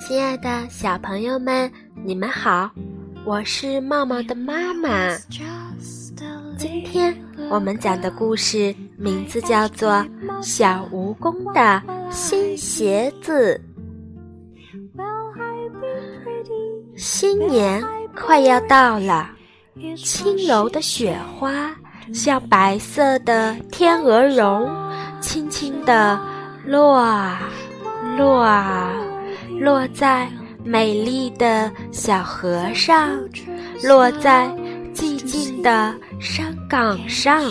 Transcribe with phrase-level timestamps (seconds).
[0.00, 1.70] 亲爱的小朋友们，
[2.04, 2.70] 你们好，
[3.24, 5.16] 我是茂茂的妈妈。
[6.58, 7.16] 今天
[7.48, 9.90] 我们讲的故事名字叫做
[10.42, 13.60] 《小蜈蚣的新鞋子》。
[17.00, 17.82] 新年
[18.14, 19.30] 快要到了，
[19.96, 21.74] 轻柔的雪花
[22.12, 24.70] 像白色的天鹅绒，
[25.18, 26.20] 轻轻地
[26.66, 27.48] 落啊
[28.18, 28.92] 落啊。
[29.58, 30.30] 落在
[30.62, 33.18] 美丽的小河上，
[33.82, 34.54] 落在
[34.94, 37.42] 寂静的山岗上，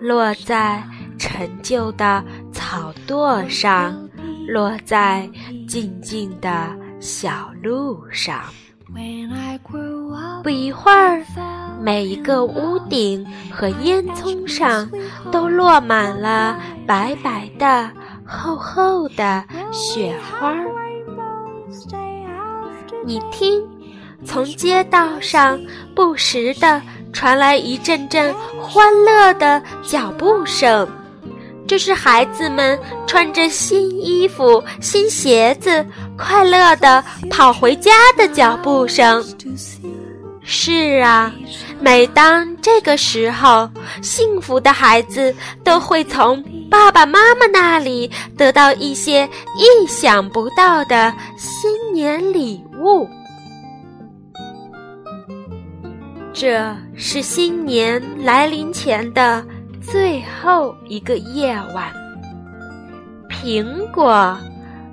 [0.00, 0.82] 落在
[1.18, 2.22] 陈旧的
[2.52, 3.96] 草垛上，
[4.48, 5.28] 落在
[5.68, 8.40] 静静的小路上。
[10.42, 11.22] 不一会儿，
[11.80, 14.90] 每一个屋顶和烟囱上
[15.30, 17.88] 都落满了白白的、
[18.26, 20.52] 厚厚的雪花。
[23.04, 23.62] 你听，
[24.24, 25.60] 从街道上
[25.94, 30.88] 不时地传来一阵阵欢乐的脚步声，
[31.66, 35.84] 这是孩子们穿着新衣服、新鞋子，
[36.16, 39.24] 快乐地跑回家的脚步声。
[40.48, 41.32] 是啊，
[41.80, 43.68] 每当这个时候，
[44.00, 53.08] 幸福的孩子都会从爸爸妈妈那里得到一些意想不到的新年礼物。
[56.32, 59.44] 这是新年来临前的
[59.90, 61.92] 最后一个夜晚，
[63.30, 64.36] 苹果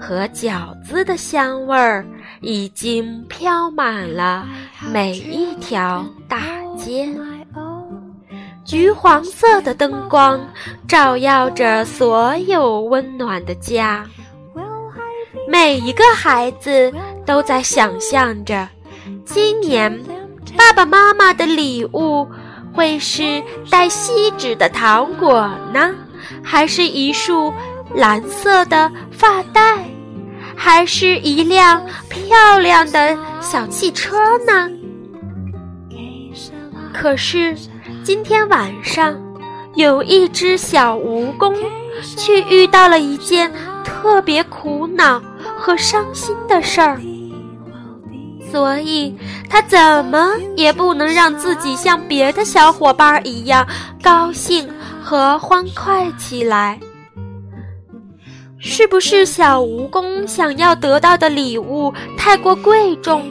[0.00, 2.06] 和饺子的香味儿
[2.40, 4.46] 已经飘满了
[4.90, 6.40] 每一条大
[6.78, 7.06] 街，
[8.64, 10.40] 橘黄色的灯光
[10.86, 14.06] 照耀着所有温暖的家，
[15.46, 16.90] 每一个孩子
[17.26, 18.66] 都在想象着
[19.26, 20.00] 今年。
[20.56, 22.26] 爸爸妈妈的礼物
[22.78, 25.92] 会是带锡纸的糖果呢，
[26.44, 27.52] 还是一束
[27.92, 29.84] 蓝色的发带，
[30.54, 34.16] 还是一辆漂亮的小汽车
[34.46, 34.70] 呢？
[36.94, 37.52] 可是
[38.04, 39.12] 今天晚上，
[39.74, 41.52] 有一只小蜈蚣
[42.16, 43.50] 却遇到了一件
[43.82, 45.20] 特别苦恼
[45.56, 47.00] 和伤心的事儿。
[48.50, 49.16] 所以，
[49.48, 53.66] 他怎么也不能让自己像别的小伙伴一样
[54.02, 54.68] 高兴
[55.02, 56.78] 和欢快起来。
[58.58, 63.22] 是不是小蜈蚣想要得到的礼物太过贵重？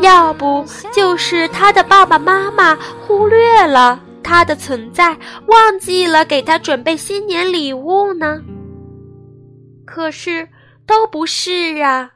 [0.00, 8.40] 要不就是他的爸爸妈妈忽略了他的存在，忘记了给他准备新年礼物呢？
[9.86, 10.48] 可是，
[10.86, 12.10] 都不是啊。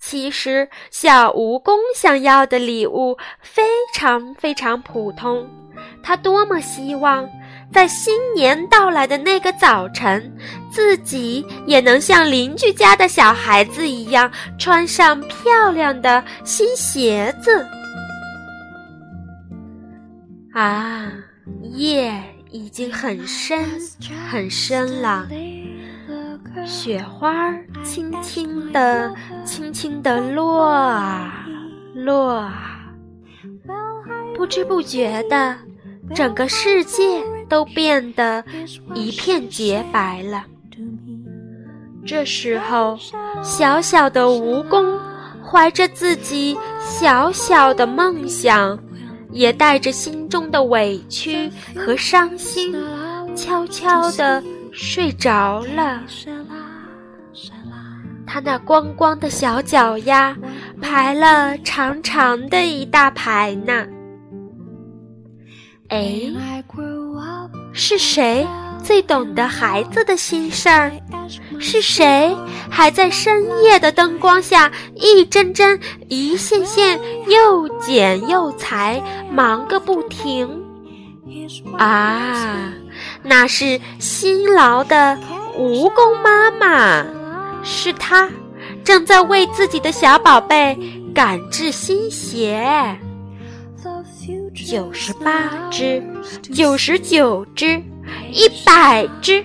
[0.00, 3.62] 其实，小蜈蚣想要的礼物非
[3.94, 5.46] 常非常普通。
[6.02, 7.28] 他多么希望，
[7.72, 10.34] 在新年到来的那个早晨，
[10.72, 17.64] 自己也能像邻居家的小孩子一样，穿上漂亮的新鞋子。
[20.52, 21.12] 啊，
[21.62, 22.12] 夜
[22.50, 23.64] 已经很深
[24.28, 25.28] 很深了。
[26.66, 27.52] 雪花
[27.82, 31.46] 轻轻地、轻轻地落啊
[31.94, 32.92] 落啊，
[34.36, 35.56] 不知不觉的，
[36.14, 38.44] 整个世界都变得
[38.94, 40.44] 一片洁白了。
[42.06, 42.98] 这时候，
[43.42, 44.98] 小小的蜈蚣
[45.44, 48.78] 怀着自己小小的梦想，
[49.30, 52.74] 也带着心中的委屈和伤心，
[53.36, 56.02] 悄悄地睡着了。
[58.26, 60.36] 他那光光的小脚丫
[60.80, 63.86] 排了长长的一大排呢。
[65.88, 66.32] 哎，
[67.72, 68.46] 是谁
[68.82, 70.92] 最懂得孩子的心事儿？
[71.58, 72.34] 是谁
[72.70, 75.78] 还在深夜的灯光下一针针、
[76.08, 76.98] 一线线
[77.28, 79.02] 又剪又裁，
[79.32, 80.48] 忙个不停？
[81.76, 82.72] 啊，
[83.22, 85.18] 那是辛劳的
[85.58, 87.06] 蜈蚣妈妈。
[87.62, 88.28] 是她，
[88.82, 90.78] 正在为自己的小宝贝
[91.14, 92.98] 赶制新鞋。
[94.54, 96.02] 九十八只，
[96.52, 97.82] 九十九只，
[98.30, 99.44] 一百只。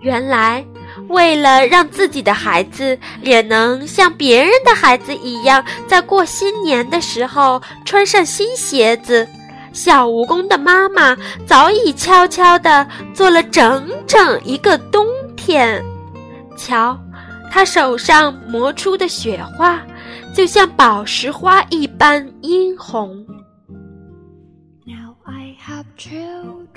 [0.00, 0.64] 原来，
[1.08, 9.28] 为了让自己的孩子也能像别人的孩子一样，在过新年的时候穿上新鞋子，
[9.74, 15.04] 小蜈蚣的妈妈早已悄悄地做了整整一个冬
[15.36, 15.84] 天。
[16.56, 16.96] 瞧，
[17.50, 19.82] 她手上磨出的雪花，
[20.32, 23.26] 就像宝石花一般殷红。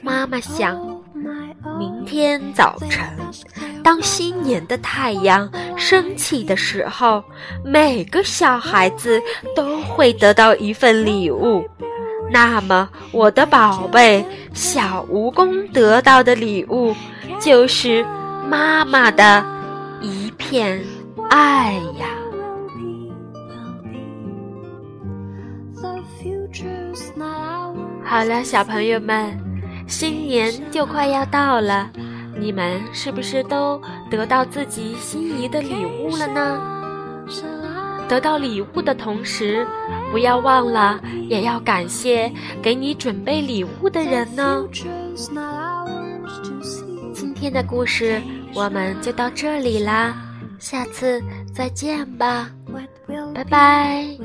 [0.02, 0.80] 妈妈想，
[1.78, 3.08] 明天早晨，
[3.84, 7.24] 当新年的太阳升起的时候，
[7.64, 9.22] 每个小孩子
[9.56, 11.64] 都会得到一份礼物。
[12.32, 16.94] 那么，我的宝贝小蜈蚣得到的礼物，
[17.40, 18.06] 就是
[18.50, 19.46] 妈妈的
[20.02, 20.84] 一片
[21.30, 22.08] 爱呀。
[28.04, 29.38] 好了，小朋友们，
[29.88, 31.90] 新年就快要到了，
[32.40, 36.62] 你们是不是都得到自己心仪的礼物了呢？
[38.07, 39.65] 得到礼物的同时，
[40.12, 41.00] 不要忘了
[41.30, 42.31] 也要感谢
[42.62, 44.63] 给你准备礼物的人呢。
[47.13, 48.21] 今天的故事
[48.54, 50.15] 我们就到这里啦，
[50.59, 51.21] 下次
[51.54, 52.50] 再见吧，
[53.33, 54.17] 拜拜。